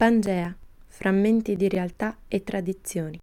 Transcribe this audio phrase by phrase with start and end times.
[0.00, 3.18] Pangea, frammenti di realtà e tradizioni.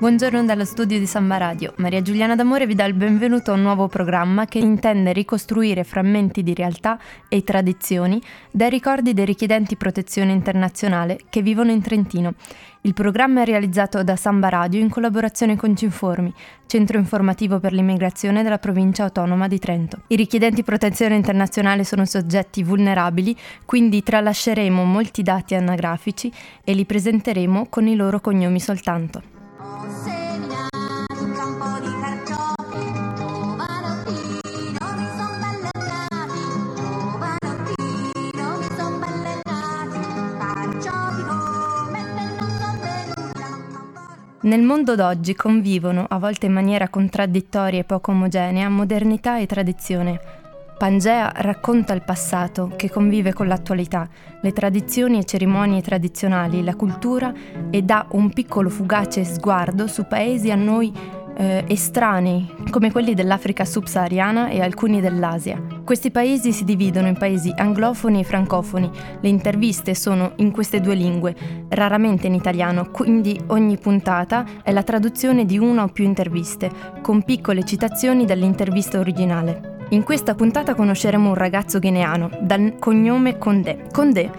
[0.00, 1.74] Buongiorno dallo studio di Samba Radio.
[1.76, 6.42] Maria Giuliana D'Amore vi dà il benvenuto a un nuovo programma che intende ricostruire frammenti
[6.42, 6.98] di realtà
[7.28, 8.18] e tradizioni
[8.50, 12.32] dai ricordi dei richiedenti protezione internazionale che vivono in Trentino.
[12.80, 16.32] Il programma è realizzato da Samba Radio in collaborazione con Cinformi,
[16.64, 19.98] centro informativo per l'immigrazione della provincia autonoma di Trento.
[20.06, 26.32] I richiedenti protezione internazionale sono soggetti vulnerabili, quindi tralasceremo molti dati anagrafici
[26.64, 29.36] e li presenteremo con i loro cognomi soltanto.
[44.42, 50.18] Nel mondo d'oggi convivono, a volte in maniera contraddittoria e poco omogenea, modernità e tradizione.
[50.78, 54.08] Pangea racconta il passato che convive con l'attualità,
[54.40, 57.34] le tradizioni e cerimonie tradizionali, la cultura
[57.68, 60.90] e dà un piccolo fugace sguardo su paesi a noi
[61.40, 65.58] eh, estranei, come quelli dell'Africa subsahariana e alcuni dell'Asia.
[65.82, 68.90] Questi paesi si dividono in paesi anglofoni e francofoni.
[69.20, 71.34] Le interviste sono in queste due lingue,
[71.70, 77.22] raramente in italiano, quindi ogni puntata è la traduzione di una o più interviste, con
[77.22, 79.78] piccole citazioni dall'intervista originale.
[79.92, 83.86] In questa puntata conosceremo un ragazzo ghineano, dal cognome Condé.
[83.90, 84.30] Condé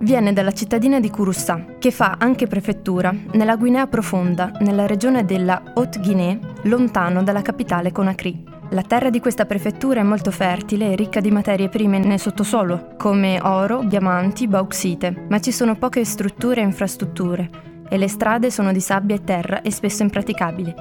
[0.00, 5.72] Viene dalla cittadina di Kurussà, che fa anche prefettura nella Guinea profonda, nella regione della
[5.74, 8.44] Haute-Guinée, lontano dalla capitale Conakry.
[8.70, 12.94] La terra di questa prefettura è molto fertile e ricca di materie prime nel sottosuolo,
[12.96, 17.50] come oro, diamanti, bauxite, ma ci sono poche strutture e infrastrutture
[17.88, 20.74] e le strade sono di sabbia e terra e spesso impraticabili.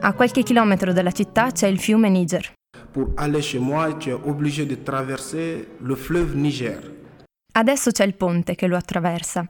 [0.00, 2.52] A qualche chilometro dalla città c'è il fiume Niger.
[2.92, 7.00] Per aller chez moi, tu es obligé de traverser le fleuve Niger.
[7.52, 9.46] Adesso c'è il ponte che lo attraversa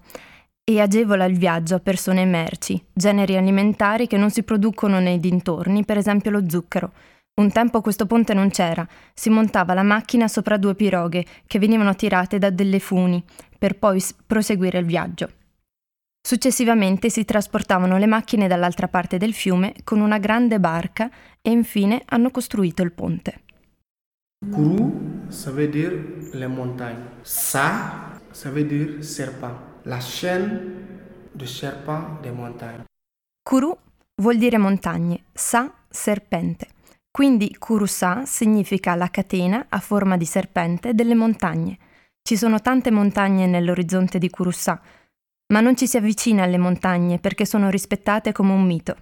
[0.64, 5.20] e agevola il viaggio a persone e merci, generi alimentari che non si producono nei
[5.20, 6.92] dintorni, per esempio lo zucchero.
[7.34, 11.94] Un tempo questo ponte non c'era, si montava la macchina sopra due piroghe che venivano
[11.94, 13.22] tirate da delle funi
[13.56, 15.30] per poi proseguire il viaggio.
[16.20, 21.10] Successivamente si trasportavano le macchine dall'altra parte del fiume con una grande barca
[21.40, 23.42] e infine hanno costruito il ponte.
[24.50, 24.92] Kourou,
[25.30, 25.92] ça veut dire
[26.34, 27.04] les montagnes.
[27.22, 29.54] Sa, ça veut dire serpent.
[29.84, 30.60] La chaîne
[31.34, 32.82] de serpent des montagnes.
[33.44, 33.76] Kourou
[34.18, 36.66] vuol dire montagne, Sa serpente.
[37.10, 41.78] Quindi Kurusa significa la catena a forma di serpente delle montagne.
[42.22, 44.80] Ci sono tante montagne nell'orizzonte di Kurusa,
[45.52, 48.96] ma non ci si avvicina alle montagne perché sono rispettate come un mito.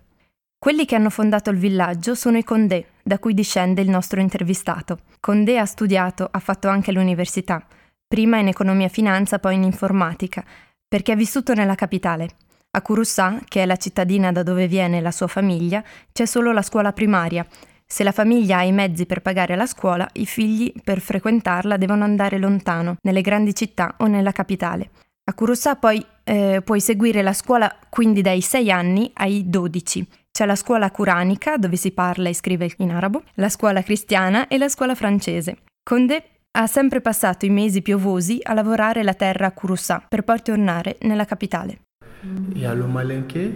[0.62, 4.98] Quelli che hanno fondato il villaggio sono i Condé, da cui discende il nostro intervistato.
[5.18, 7.64] Condé ha studiato, ha fatto anche l'università,
[8.06, 10.44] prima in economia e finanza, poi in informatica,
[10.86, 12.28] perché ha vissuto nella capitale.
[12.72, 15.82] A Kurussà, che è la cittadina da dove viene la sua famiglia,
[16.12, 17.46] c'è solo la scuola primaria.
[17.86, 22.04] Se la famiglia ha i mezzi per pagare la scuola, i figli per frequentarla devono
[22.04, 24.90] andare lontano, nelle grandi città o nella capitale.
[25.24, 30.46] A Kurussà poi eh, puoi seguire la scuola quindi dai 6 anni ai 12 c'è
[30.46, 34.68] la scuola curanica, dove si parla e scrive in arabo, la scuola cristiana e la
[34.68, 35.58] scuola francese.
[35.82, 40.42] Condé ha sempre passato i mesi piovosi a lavorare la terra a Kurusa per poi
[40.42, 41.80] tornare nella capitale.
[42.22, 43.54] Il y a le malinké,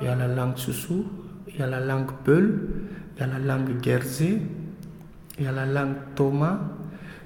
[0.00, 1.04] il y a la langue Soussou,
[1.46, 5.52] il y a la langue Peul, il y a la langue Guerze, il y a
[5.52, 6.70] la langue Toma,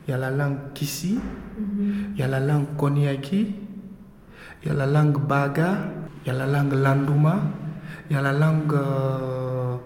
[0.06, 1.20] il y a la langue Kissi,
[1.58, 3.54] il y a la langue Konyaki,
[4.62, 5.92] il y a la langue Baga,
[6.24, 7.52] il y a la langue Landuma,
[8.08, 9.78] il y a la langue euh,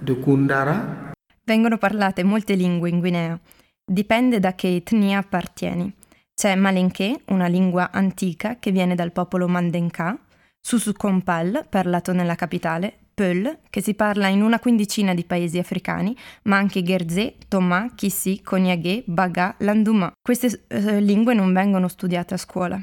[0.00, 1.12] de Kundara.
[1.44, 3.38] Vengono parlate molte lingue in Guinea.
[3.84, 5.92] Dipende da che etnia appartieni.
[6.34, 10.18] C'è Malinké, una lingua antica che viene dal popolo Mandenka,
[10.60, 16.56] Susukompal, parlato nella capitale, Peul, che si parla in una quindicina di paesi africani, ma
[16.56, 20.12] anche Gerzé, Toma, Kissi, Koniagé, Baga, Landuma.
[20.20, 22.82] Queste uh, lingue non vengono studiate a scuola.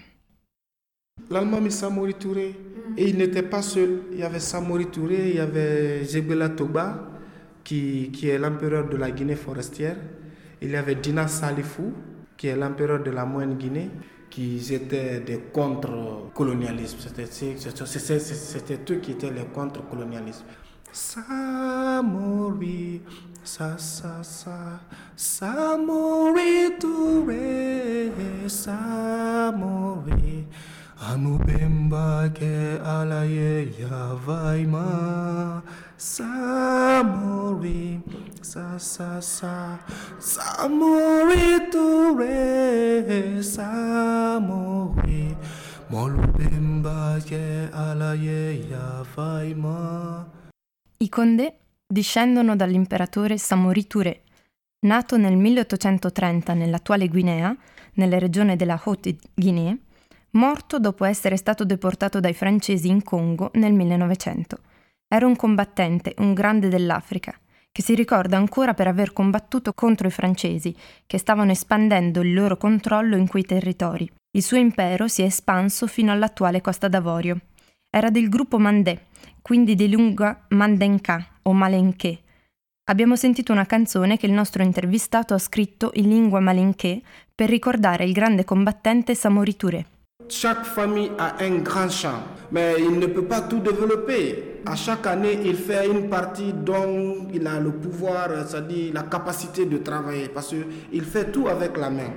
[1.33, 2.55] L'Allemand mais Samori Touré.
[2.95, 4.03] Et il n'était pas seul.
[4.11, 7.09] Il y avait Samori Touré, il y avait Jegbela Toba,
[7.63, 9.95] qui, qui est l'empereur de la Guinée forestière.
[10.61, 11.91] Il y avait Dina Salifou,
[12.37, 13.89] qui est l'empereur de la Moyenne Guinée,
[14.29, 16.99] qui étaient des contre-colonialismes.
[16.99, 20.45] C'était eux qui étaient les contre-colonialismes.
[20.91, 22.01] Samori,
[23.43, 24.79] sa sa sa,
[25.15, 28.11] Samori Touré,
[28.47, 30.45] sa Samori
[31.05, 35.61] Anubemba ke alaye yavaima
[35.97, 37.99] Samori
[38.41, 39.77] sa sa sa
[40.17, 45.35] Samori ture Samori
[45.89, 50.25] Molubemba ke alaye yavaima
[50.99, 51.53] I Condé
[51.85, 54.21] discendono dall'imperatore Samori Touré,
[54.85, 57.53] nato nel 1830 nell'attuale Guinea,
[57.95, 59.77] nella regione della Haute-Guinée,
[60.33, 64.57] morto dopo essere stato deportato dai francesi in Congo nel 1900.
[65.07, 67.37] Era un combattente, un grande dell'Africa,
[67.71, 70.75] che si ricorda ancora per aver combattuto contro i francesi,
[71.05, 74.09] che stavano espandendo il loro controllo in quei territori.
[74.31, 77.39] Il suo impero si è espanso fino all'attuale Costa d'Avorio.
[77.89, 79.05] Era del gruppo Mandé,
[79.41, 82.21] quindi di lingua mandenka o malenché.
[82.85, 87.01] Abbiamo sentito una canzone che il nostro intervistato ha scritto in lingua malinché
[87.33, 89.85] per ricordare il grande combattente Samori Touré.
[90.29, 94.61] Chaque famille a un grand champ, mais il ne peut pas tout développer.
[94.65, 99.65] À chaque année, il fait une partie dont il a le pouvoir, c'est-à-dire la capacité
[99.65, 102.11] de travailler, parce qu'il fait tout avec la main.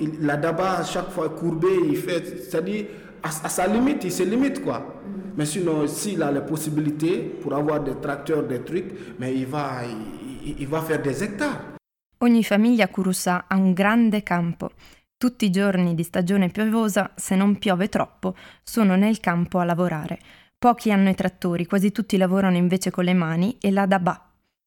[0.00, 2.86] Il, là d'abord, à chaque fois courbé, il fait, c'est-à-dire
[3.22, 5.00] à, sa limite, il se limite quoi.
[5.36, 9.82] Mais sinon, s'il a les possibilités pour avoir des tracteurs, des trucs, mais il va,
[10.44, 11.72] il va faire des hectares.
[12.20, 14.70] Ogni famiglia Kurusa ha un grande campo.
[15.22, 18.34] Tutti i giorni di stagione piovosa, se non piove troppo,
[18.64, 20.18] sono nel campo a lavorare.
[20.58, 24.20] Pochi hanno i trattori, quasi tutti lavorano invece con le mani e la daba,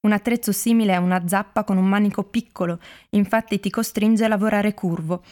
[0.04, 2.80] un attrezzo simile a una zappa con un manico piccolo,
[3.10, 5.26] infatti ti costringe a lavorare curvo.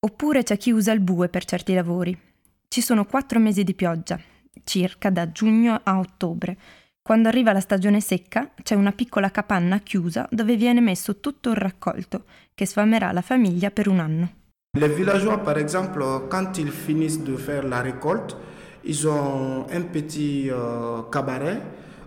[0.00, 2.18] Oppure c'è chi usa il bue per certi lavori.
[2.66, 4.18] Ci sono quattro mesi di pioggia,
[4.64, 6.58] circa da giugno a ottobre.
[7.00, 11.56] Quando arriva la stagione secca c'è una piccola capanna chiusa dove viene messo tutto il
[11.56, 14.44] raccolto, che sfamerà la famiglia per un anno.
[14.76, 18.36] Les villageois, par exemple, quand ils finissent de faire la récolte,
[18.84, 21.62] ils ont un petit euh, cabaret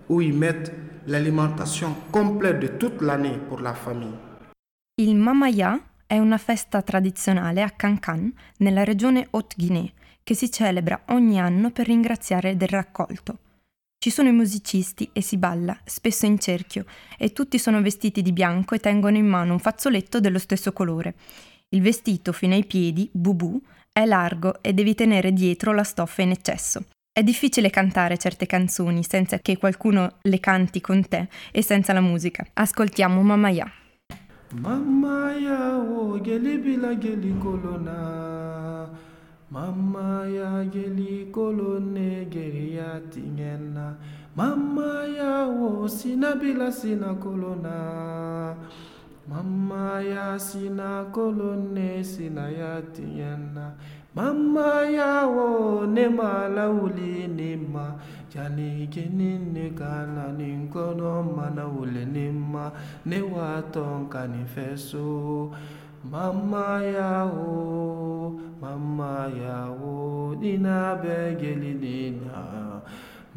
[0.07, 0.71] où ils mettent
[1.07, 4.16] l'alimentation complète de toute l'année pour la famille.
[4.98, 9.94] Il Mamaya è una festa tradizionale a Cancan, nella regione Haute-Guinée,
[10.24, 13.38] che si celebra ogni anno per ringraziare del raccolto.
[13.98, 16.86] Ci sono i musicisti e si balla, spesso in cerchio,
[17.18, 21.16] e tutti sono vestiti di bianco e tengono in mano un fazzoletto dello stesso colore.
[21.71, 23.62] Il vestito fino ai piedi, bubù,
[23.94, 26.83] è largo e devi tenere dietro la stoffa in eccesso.
[27.12, 32.01] È difficile cantare certe canzoni senza che qualcuno le canti con te e senza la
[32.01, 32.44] musica.
[32.54, 33.71] Ascoltiamo Mamaya.
[34.54, 38.89] Mamaya o geli bila geli kolona
[40.71, 43.95] geli kolone geri ya tingena
[44.33, 47.16] Mamaya o sina bila sina
[49.27, 53.74] Mama ya sina kolone sina ya tiyanna
[54.16, 57.94] Mama ya wo ne ma lawuli ne ma
[58.33, 62.31] Jani gini ne kana ni kono mana wule ne
[63.06, 65.51] Ne wa ton ka ni feso
[66.10, 72.81] Mama ya wo Mama ya wo Dina be geli dina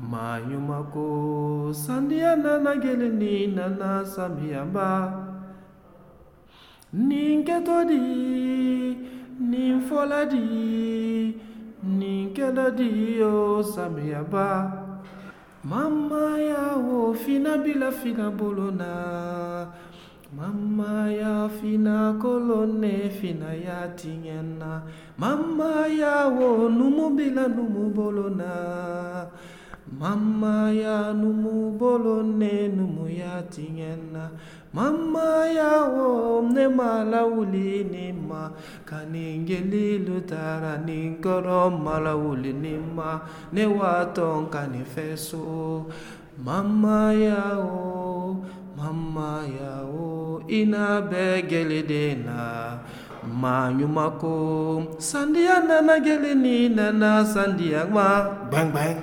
[0.00, 5.31] Mayumako Sandia nana geli ni nana samiyamba
[6.92, 8.00] nin kɛtɔ di
[9.50, 10.44] nin fɔla di
[11.98, 14.48] nin kɛlɛ di o samiyaba
[15.64, 16.76] mamaya
[17.14, 18.92] fina bila fina bolo na
[20.36, 24.82] mamaya fina kolone fina ya tiɲɛ na
[25.16, 28.52] mamaya o numu bila numu bolo na
[29.98, 33.96] mamaya numu bolo ne numu ya tiɲɛ
[34.72, 38.50] mama yawo ne malawuli ma.
[38.84, 43.20] Ka ningelilu tara ni nkɔrɔ malawuli ni ma.
[43.52, 44.66] Ne wa tɔn ka
[46.44, 48.40] mama yawo
[48.76, 52.80] mama yawo i n'a bɛɛ gɛli de na
[55.68, 58.98] nana gɛli ni nana sandiya ma bang bang.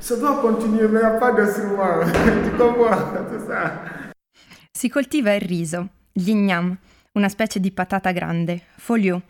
[0.00, 1.44] Ça doit continuer mais y a pas de
[2.44, 2.92] tu comprends
[3.30, 4.03] c'est ça
[4.84, 6.76] Si coltiva il riso, gli ignam,
[7.12, 9.22] una specie di patata grande, folio,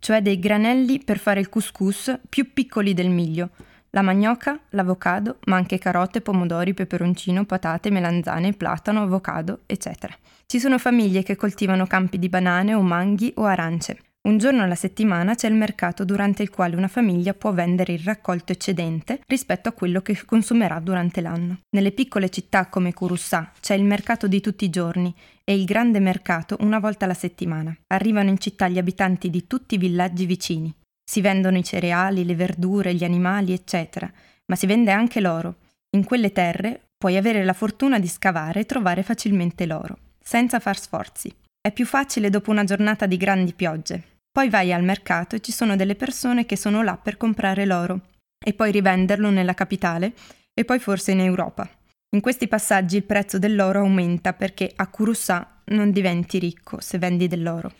[0.00, 3.50] cioè dei granelli per fare il couscous più piccoli del miglio,
[3.90, 10.16] la magnoca, l'avocado, ma anche carote, pomodori, peperoncino, patate, melanzane, platano, avocado, eccetera.
[10.46, 14.11] Ci sono famiglie che coltivano campi di banane o manghi o arance.
[14.24, 17.98] Un giorno alla settimana c'è il mercato durante il quale una famiglia può vendere il
[18.04, 21.62] raccolto eccedente rispetto a quello che consumerà durante l'anno.
[21.70, 25.12] Nelle piccole città come Kurussà c'è il mercato di tutti i giorni
[25.42, 27.76] e il grande mercato una volta alla settimana.
[27.88, 30.72] Arrivano in città gli abitanti di tutti i villaggi vicini.
[31.04, 34.08] Si vendono i cereali, le verdure, gli animali, eccetera,
[34.46, 35.56] ma si vende anche l'oro.
[35.96, 40.78] In quelle terre puoi avere la fortuna di scavare e trovare facilmente l'oro, senza far
[40.78, 41.34] sforzi.
[41.60, 44.10] È più facile dopo una giornata di grandi piogge.
[44.32, 48.00] Poi vai al mercato e ci sono delle persone che sono là per comprare l'oro
[48.42, 50.14] e poi rivenderlo nella capitale
[50.54, 51.68] e poi forse in Europa.
[52.14, 57.28] In questi passaggi il prezzo dell'oro aumenta perché a Kurusa non diventi ricco se vendi
[57.28, 57.72] dell'oro.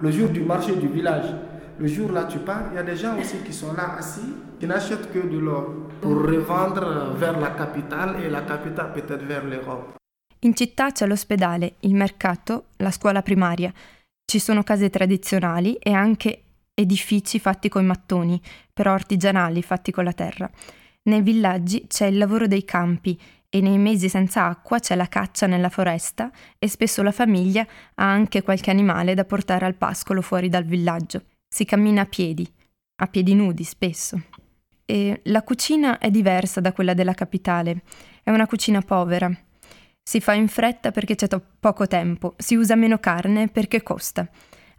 [0.00, 1.34] Le jour du marché du village,
[1.78, 4.34] le jour là tu pars, il y a des gens aussi qui sont là assis,
[4.58, 5.64] qui n'achètent que de l'or
[6.02, 9.94] pour revendre vers la capitale et la capitale peut-être vers l'Europe.
[10.40, 13.72] In città c'è l'ospedale, il mercato, la scuola primaria.
[14.30, 18.40] Ci sono case tradizionali e anche edifici fatti coi mattoni,
[18.72, 20.48] però artigianali fatti con la terra.
[21.08, 25.48] Nei villaggi c'è il lavoro dei campi e nei mesi senza acqua c'è la caccia
[25.48, 30.48] nella foresta e spesso la famiglia ha anche qualche animale da portare al pascolo fuori
[30.48, 31.24] dal villaggio.
[31.48, 32.48] Si cammina a piedi,
[33.02, 34.22] a piedi nudi spesso.
[34.84, 37.82] E la cucina è diversa da quella della capitale,
[38.22, 39.28] è una cucina povera,
[40.02, 44.28] si fa in fretta perché c'è to- poco tempo, si usa meno carne perché costa.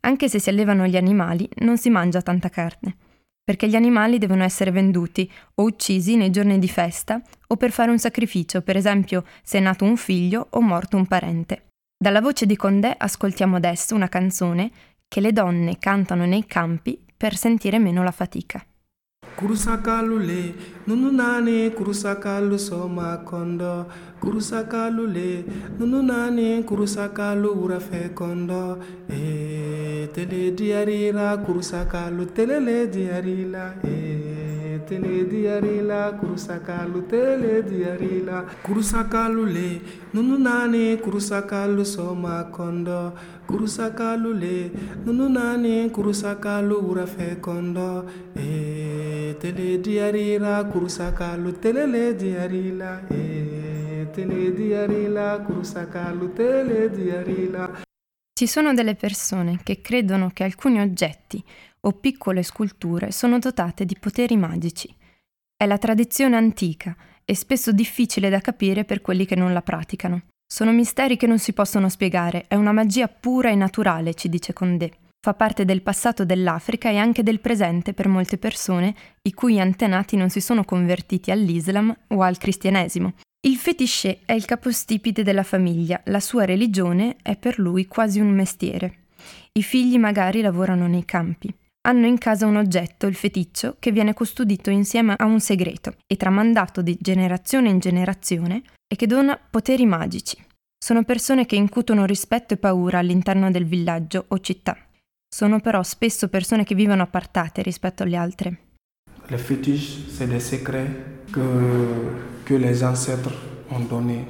[0.01, 2.95] Anche se si allevano gli animali, non si mangia tanta carne,
[3.43, 7.91] perché gli animali devono essere venduti o uccisi nei giorni di festa o per fare
[7.91, 11.67] un sacrificio, per esempio se è nato un figlio o morto un parente.
[11.97, 14.71] Dalla voce di Condé ascoltiamo adesso una canzone
[15.07, 18.65] che le donne cantano nei campi per sentire meno la fatica.
[19.41, 20.53] Kurusakalu le,
[20.85, 23.87] nunu nane kurusakalu soma kondo.
[24.21, 25.31] Kurusakalu le,
[25.79, 28.77] nunu nane kurusakalu urafe kondo.
[29.09, 33.73] E tele diarira kurusakalu telele diarila.
[33.83, 38.45] E tele diarila kurusakalu tele diarila.
[38.63, 39.81] Kurusakalu le,
[40.13, 43.13] nunu nane kurusakalu soma kondo.
[43.49, 44.71] Kurusakalu le,
[45.03, 48.05] nunu nane kurusakalu urafe kondo.
[48.37, 53.07] E tele diarira kurusakalu telele diarila.
[53.07, 57.81] E tele diarila kurusakalu tele diarila.
[58.33, 61.43] Ci sono delle persone che credono che alcuni oggetti
[61.81, 64.93] o piccole sculture sono dotate di poteri magici.
[65.55, 70.23] È la tradizione antica e spesso difficile da capire per quelli che non la praticano.
[70.51, 74.53] Sono misteri che non si possono spiegare, è una magia pura e naturale, ci dice
[74.53, 75.00] Condé.
[75.23, 80.15] Fa parte del passato dell'Africa e anche del presente per molte persone i cui antenati
[80.15, 83.13] non si sono convertiti all'Islam o al cristianesimo.
[83.41, 88.31] Il fetiché è il capostipite della famiglia, la sua religione è per lui quasi un
[88.31, 89.09] mestiere.
[89.51, 91.53] I figli magari lavorano nei campi.
[91.87, 96.17] Hanno in casa un oggetto, il feticcio, che viene custodito insieme a un segreto e
[96.17, 100.43] tramandato di generazione in generazione e che dona poteri magici.
[100.83, 104.75] Sono persone che incutono rispetto e paura all'interno del villaggio o città.
[105.33, 108.57] Sono però spesso persone che vivono appartate rispetto alle altre.
[109.29, 110.89] Les fétiches, c'est des secrets
[111.31, 111.39] que,
[112.43, 113.33] que les ancêtres
[113.69, 114.27] ont donnés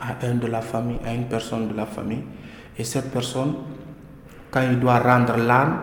[0.00, 2.22] à un de la famille, à une personne de la famille.
[2.76, 3.56] Et cette personne,
[4.52, 5.80] quand il doit rendre l'âme,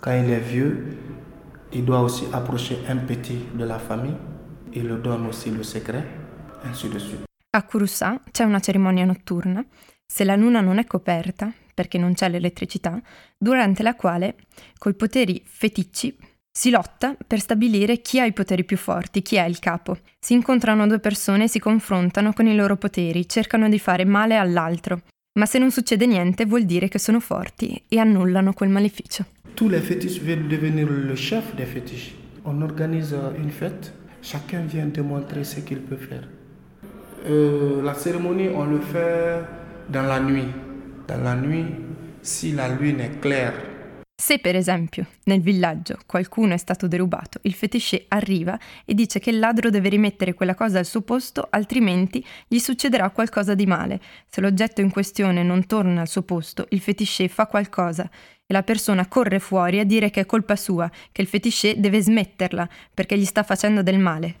[0.00, 0.96] quand il est vieux,
[1.74, 4.16] il doit aussi approcher un petit de la famille.
[4.72, 6.06] Il lui donne aussi le secret,
[6.64, 7.24] ainsi de suite.
[7.50, 9.64] A Kurusa c'è una cerimonia notturna,
[10.06, 13.00] se la luna non è coperta, perché non c'è l'elettricità,
[13.36, 14.36] durante la quale,
[14.78, 16.16] coi poteri feticci,
[16.56, 19.98] si lotta per stabilire chi ha i poteri più forti, chi è il capo.
[20.20, 24.36] Si incontrano due persone e si confrontano con i loro poteri, cercano di fare male
[24.36, 25.00] all'altro,
[25.36, 29.24] ma se non succede niente vuol dire che sono forti e annullano quel maleficio.
[29.54, 32.14] Tous les fétiches veulent devenir le chef des fétiches.
[32.44, 36.28] On organise une fête, chacun vient démontrer ce qu'il peut faire.
[37.26, 39.44] Euh, la cérémonie, on le fait
[39.88, 40.52] dans la nuit.
[41.06, 41.66] Dans la nuit,
[42.22, 43.74] si la lune est claire,
[44.16, 49.30] Se per esempio nel villaggio qualcuno è stato derubato, il fetiché arriva e dice che
[49.30, 54.00] il ladro deve rimettere quella cosa al suo posto, altrimenti gli succederà qualcosa di male.
[54.30, 58.08] Se l'oggetto in questione non torna al suo posto, il fetiché fa qualcosa
[58.46, 62.00] e la persona corre fuori a dire che è colpa sua, che il fetiché deve
[62.00, 64.36] smetterla perché gli sta facendo del male.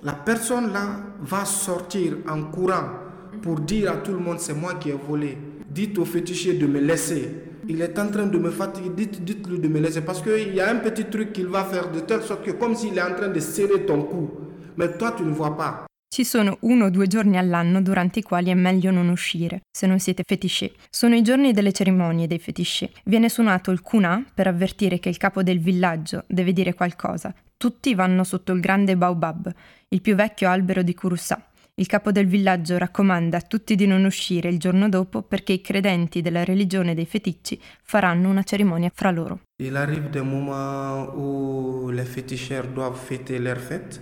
[0.00, 3.07] La personne là va sortir en courant
[3.40, 5.38] pour dire à tout le monde c'est moi qui ai volé.
[5.70, 7.28] Dites au fétiché de me laisser.
[7.68, 10.00] Il est en train de me fatiguer, dites, dites-lui de me laisser.
[10.00, 12.74] Parce qu'il y a un petit truc qu'il va faire de telle sorte que comme
[12.74, 14.30] s'il est en train de serrer ton cou.
[14.76, 15.84] Mais toi tu ne vois pas.
[16.10, 19.86] Ci sono uno o due giorni all'anno durante i quali è meglio non uscire, se
[19.86, 20.72] non siete fetiché.
[20.88, 22.90] Sono i giorni delle cerimonie dei fetiché.
[23.04, 27.34] Viene suonato il kuna per avvertire che il capo del villaggio deve dire qualcosa.
[27.58, 29.52] Tutti vanno sotto il grande baobab,
[29.88, 31.47] il più vecchio albero di Kurusa.
[31.78, 35.60] Il capo del villaggio raccomanda a tutti di non uscire il giorno dopo perché i
[35.60, 39.42] credenti della religione dei feticci faranno una cerimonia fra loro.
[39.62, 44.00] Il arrive des moments où les féticheurs doivent fêter leur fête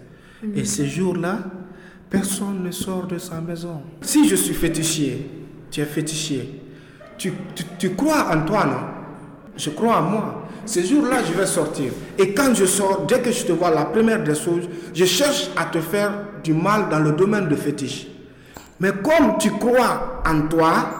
[0.54, 1.50] et ces jours-là,
[2.08, 3.82] personne ne sort de sa maison.
[4.00, 5.28] Si je suis fétichier,
[5.70, 6.62] tu es fétichier,
[7.18, 8.95] tu, tu, tu crois en toi, non
[9.56, 10.42] Je crois en moi.
[10.64, 11.92] Ces jours-là, je vais sortir.
[12.18, 15.48] Et quand je sors, dès que je te vois, la première des choses, je cherche
[15.56, 18.08] à te faire du mal dans le domaine de fétiche.
[18.80, 20.90] Mais comme tu crois en toi,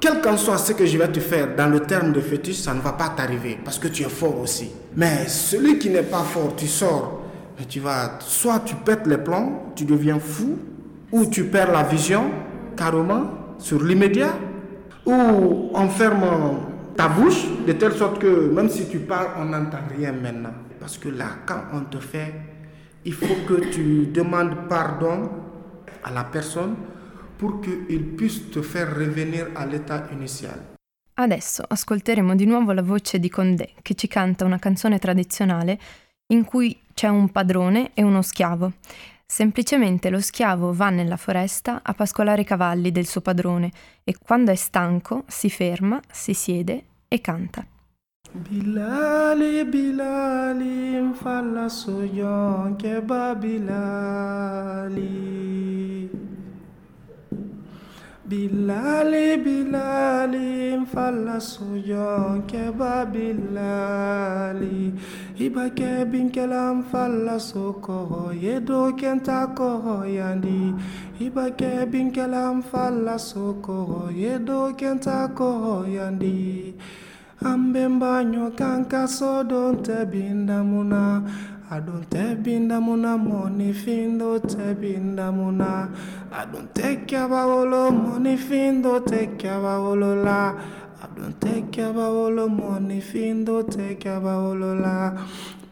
[0.00, 2.74] quel qu'en soit ce que je vais te faire dans le terme de fétiche, ça
[2.74, 4.70] ne va pas t'arriver parce que tu es fort aussi.
[4.96, 7.20] Mais celui qui n'est pas fort, tu sors,
[7.58, 10.58] mais tu vas, soit tu pètes les plombs, tu deviens fou,
[11.12, 12.24] ou tu perds la vision
[12.76, 13.24] carrément
[13.58, 14.34] sur l'immédiat,
[15.06, 19.78] ou en fermant ta bouche de telle sorte que même si tu parles, on n'entend
[19.96, 20.54] rien maintenant.
[20.78, 22.32] Parce que là, quand on te fait,
[23.04, 25.30] il faut que tu demandes pardon
[26.04, 26.74] à la personne
[27.38, 30.58] pour qu'il puisse te faire revenir à l'état initial.
[31.14, 35.78] Adesso ascolteremo di nuovo la voce di Condé che ci canta una canzone tradizionale
[36.28, 38.72] in cui c'è un padrone e uno schiavo.
[39.26, 43.70] Semplicemente lo schiavo va nella foresta a pascolare i cavalli del suo padrone
[44.04, 47.66] e quando è stanco si ferma, si siede e canta.
[48.34, 53.92] Bilali, Bilali, mfalla soyon che Bilali.
[58.22, 60.51] Bilali, Bilali,
[60.86, 64.12] fallas yo ke babilali.
[65.38, 68.30] Iba ke bin kelam fallas ko
[68.94, 70.74] kenta ko yandi
[71.20, 74.08] iba ke bin kelam fallas ko
[74.76, 76.74] kenta ko yandi
[77.42, 81.22] ambembanyo kankaso don te bindamuna
[81.80, 85.90] don't take bindamuna money findo take bindamuna.
[86.30, 90.54] I don't take kabawolo money findo take kabawolo la.
[91.02, 95.12] I don't take kabawolo money findo take kabawolo la.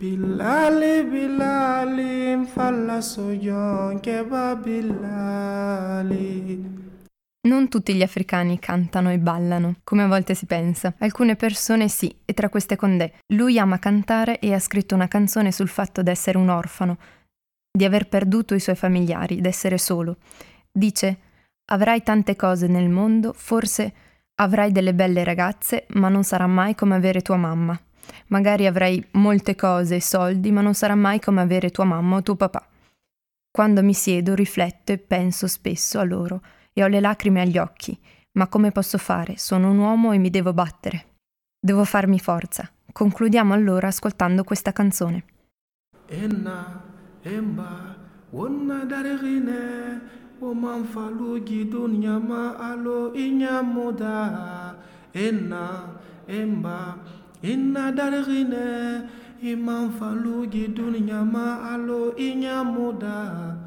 [0.00, 6.11] Bilali Bilali mfala soyon keba Bilali.
[7.50, 10.94] Non tutti gli africani cantano e ballano, come a volte si pensa.
[10.98, 13.14] Alcune persone sì, e tra queste Condé.
[13.34, 16.96] Lui ama cantare e ha scritto una canzone sul fatto di essere un orfano,
[17.76, 20.18] di aver perduto i suoi familiari, d'essere solo.
[20.70, 21.18] Dice:
[21.72, 23.92] Avrai tante cose nel mondo, forse
[24.36, 27.76] avrai delle belle ragazze, ma non sarà mai come avere tua mamma.
[28.28, 32.22] Magari avrai molte cose e soldi, ma non sarà mai come avere tua mamma o
[32.22, 32.64] tuo papà.
[33.50, 36.40] Quando mi siedo, rifletto e penso spesso a loro
[36.72, 37.98] e ho le lacrime agli occhi,
[38.33, 39.37] ma come posso fare?
[39.37, 41.16] Sono un uomo e mi devo battere.
[41.59, 42.70] Devo farmi forza.
[42.92, 45.24] Concludiamo allora ascoltando questa canzone.
[46.06, 46.83] Enna,
[47.22, 47.96] emba,
[48.30, 50.00] wonna darigine,
[50.38, 54.76] woman falugi dunyama alo inyamuda.
[55.12, 56.98] Enna, emba,
[57.40, 59.09] inna darigine,
[59.40, 63.60] imam falugi dunyama alo inyamuda.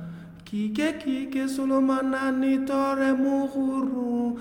[0.53, 4.37] Kike kike solo manani tore muhuru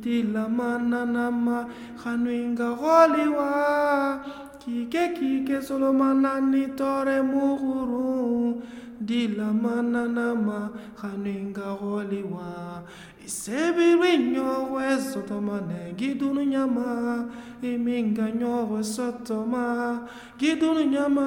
[0.00, 1.68] dila mananama
[2.02, 4.24] hanuinga holiwa
[4.58, 8.62] Kike kike solo manani tore muhuru
[9.00, 12.82] dila mananama hanuinga holiwa
[13.30, 16.86] Isebirwenyo wesotoma ne gidunu nyama
[17.62, 19.64] iminganyo wesotoma
[20.38, 21.26] gidunu nyama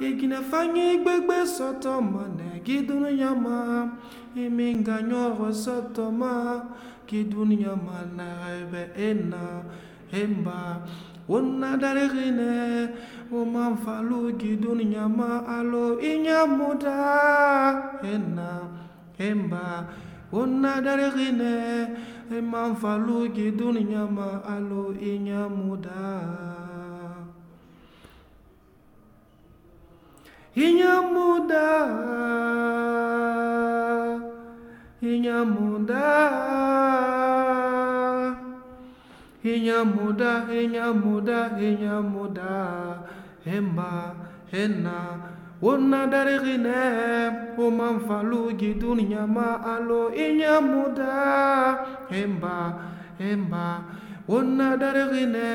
[0.00, 3.56] iginafanyi gbegbe sotoma ne gidunu nyama
[4.36, 6.32] iminganyo wesotoma
[7.08, 8.28] gidunu nyama na
[8.60, 9.42] ebe ena
[10.12, 10.84] hemba
[11.28, 12.88] wona darigine
[13.32, 16.96] womanfalu gidunu nyama alo inyamuda
[18.12, 18.48] ena
[19.18, 19.88] hemba
[20.34, 21.52] wonna daregine
[22.50, 26.02] man falu gidunu nyama alo inyamuda
[30.54, 31.66] inyamuda
[35.12, 36.04] inyamuda
[39.52, 42.50] inyamuda inyamuda inyamuda
[43.54, 43.92] emba
[44.52, 45.33] henna wonna
[45.64, 46.76] wona darigine
[47.58, 51.12] oman faluji duniyama alo inyamuda
[52.12, 52.56] hemba
[53.18, 53.66] hemba
[54.28, 55.48] wona darigine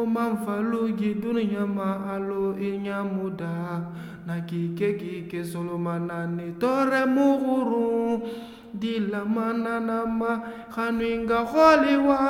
[0.00, 3.80] oman faluji duniyama alo inyamuda
[4.26, 8.22] na kike kike solomanani tore muguru
[8.74, 10.30] dilamananama
[10.76, 12.20] hanuinga holiwa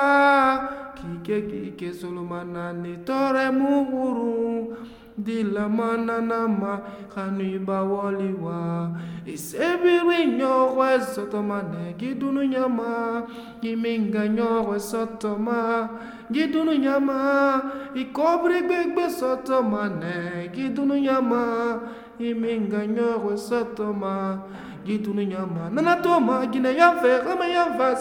[0.95, 4.77] kike kike solomanani tore muguru
[5.19, 6.81] dila manana ma
[7.15, 8.91] kanuba waliwa.
[9.27, 13.23] Isebiri nyorwe sotoma ne gidunu nyama.
[13.63, 15.89] Giminga nyorwe sotoma
[16.33, 17.63] gidunu nyama.
[17.95, 21.81] Ikobri gbegbe sotoma ne gidunu nyama.
[22.19, 24.39] Iminga nyorwe sotoma
[24.87, 25.71] gidunu nyama.
[25.71, 27.97] Nana toma gine yave kama yava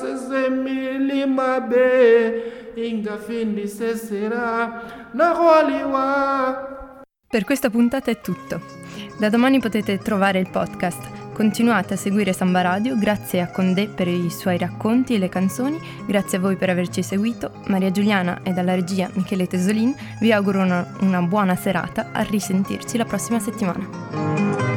[1.27, 2.43] mabe.
[2.75, 4.81] Inga findi sesera
[5.13, 6.70] na waliwa.
[7.31, 8.59] Per questa puntata è tutto.
[9.17, 11.31] Da domani potete trovare il podcast.
[11.31, 15.79] Continuate a seguire Samba Radio, grazie a Condé per i suoi racconti e le canzoni,
[16.05, 17.63] grazie a voi per averci seguito.
[17.67, 22.97] Maria Giuliana e dalla regia Michele Tesolin vi auguro una, una buona serata, a risentirci
[22.97, 24.70] la prossima settimana.